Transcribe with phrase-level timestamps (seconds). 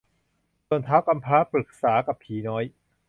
[0.67, 2.63] ส่วนท้าวกำพร้าปรึกษากับผีน้อย